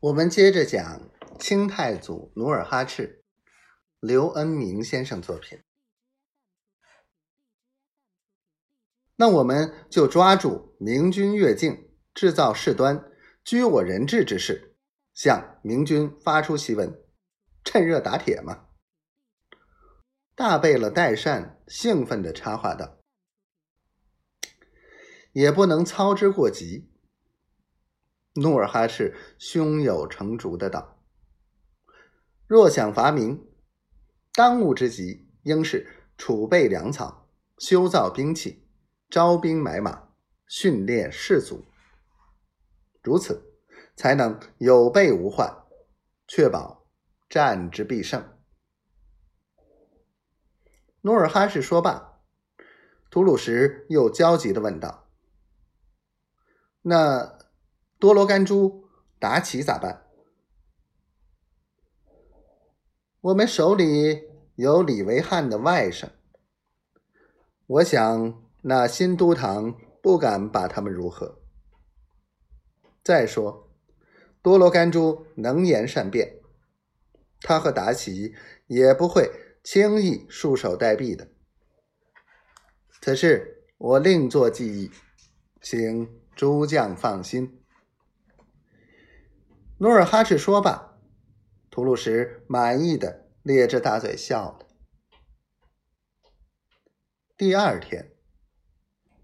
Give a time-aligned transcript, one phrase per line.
[0.00, 3.22] 我们接着讲清太祖努尔哈赤，
[3.98, 5.62] 刘恩明先生作品。
[9.16, 13.12] 那我们就抓住明军越境制造事端、
[13.44, 14.74] 拘我人质之事，
[15.12, 16.98] 向明军发出檄文，
[17.62, 18.68] 趁热打铁嘛。
[20.34, 23.02] 大贝勒代善兴奋地插话道
[25.32, 26.88] ：“也不能操之过急。”
[28.34, 31.02] 努尔哈赤胸有成竹的道
[32.46, 33.44] ：“若想伐明，
[34.34, 38.68] 当务之急应是储备粮草、修造兵器、
[39.08, 40.10] 招兵买马、
[40.46, 41.64] 训练士卒，
[43.02, 43.58] 如此
[43.96, 45.64] 才能有备无患，
[46.28, 46.86] 确保
[47.28, 48.24] 战之必胜。”
[51.02, 52.20] 努尔哈赤说罢，
[53.10, 55.08] 吐鲁什又焦急的问道
[56.82, 57.39] ：“那
[58.00, 60.06] 多罗干珠、达奇咋办？
[63.20, 64.22] 我们手里
[64.54, 66.08] 有李维汉的外甥，
[67.66, 71.42] 我想那新都堂不敢把他们如何。
[73.04, 73.70] 再说，
[74.40, 76.40] 多罗干珠能言善辩，
[77.42, 78.34] 他和达奇
[78.66, 79.30] 也不会。”
[79.62, 81.28] 轻易束手待毙的。
[83.02, 84.90] 此事我另作记忆，
[85.60, 87.59] 请诸将放心。
[89.82, 90.98] 努尔哈赤说罢，
[91.70, 94.66] 吐鲁什满意的咧着大嘴笑了。
[97.34, 98.12] 第二天，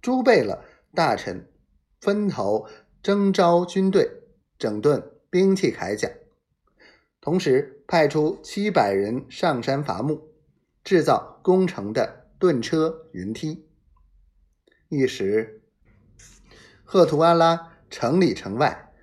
[0.00, 0.62] 朱贝勒
[0.94, 1.50] 大臣
[2.00, 2.68] 分头
[3.02, 4.08] 征召军队，
[4.56, 6.08] 整顿兵器铠甲。
[7.20, 10.36] 同时派出七百人上山伐木，
[10.84, 13.68] 制造攻城的盾车、云梯。
[14.88, 15.64] 一时，
[16.84, 18.93] 赫图阿拉城里城外、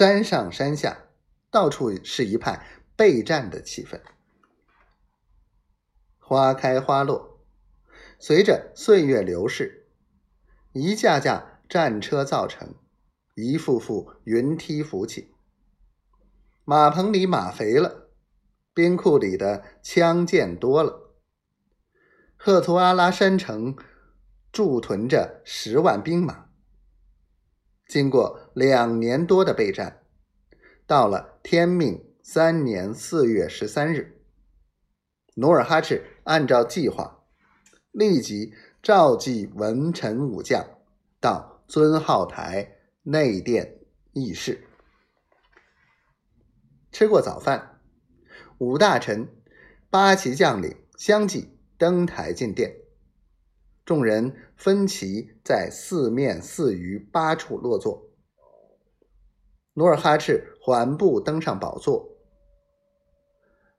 [0.00, 1.10] 山上山下，
[1.50, 4.00] 到处是一派备战的气氛。
[6.18, 7.44] 花开花落，
[8.18, 9.90] 随着岁月流逝，
[10.72, 12.74] 一架架战车造成，
[13.34, 15.34] 一副副云梯浮起。
[16.64, 18.08] 马棚里马肥了，
[18.72, 21.12] 兵库里的枪剑多了。
[22.38, 23.76] 赫图阿拉山城
[24.50, 26.46] 驻屯着十万兵马。
[27.86, 29.99] 经过两年多的备战，
[30.90, 34.20] 到了天命三年四月十三日，
[35.36, 37.22] 努尔哈赤按照计划，
[37.92, 38.52] 立即
[38.82, 40.66] 召集文臣武将
[41.20, 43.82] 到尊号台内殿
[44.14, 44.66] 议事。
[46.90, 47.80] 吃过早饭，
[48.58, 49.28] 五大臣、
[49.90, 52.74] 八旗将领相继登台进殿，
[53.84, 58.09] 众人分旗在四面四隅八处落座。
[59.80, 62.06] 努尔哈赤缓步登上宝座，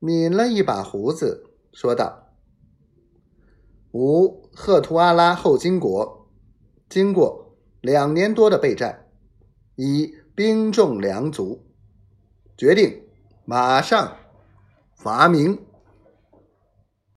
[0.00, 2.32] 抿了一把胡子，说道
[3.94, 6.28] ：“吾赫图阿拉后金国，
[6.88, 9.06] 经过两年多的备战，
[9.76, 11.64] 已兵众粮足。”
[12.58, 13.06] 决定
[13.44, 14.16] 马上
[14.96, 15.64] 伐明。